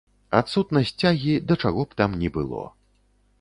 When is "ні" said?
2.23-2.33